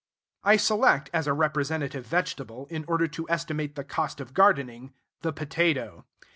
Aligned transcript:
I 0.43 0.57
select 0.57 1.11
as 1.13 1.27
a 1.27 1.33
representative 1.33 2.07
vegetable, 2.07 2.65
in 2.71 2.85
order 2.87 3.07
to 3.09 3.29
estimate 3.29 3.75
the 3.75 3.83
cost 3.83 4.19
of 4.19 4.33
gardening, 4.33 4.93
the 5.21 5.31
potato. 5.31 6.05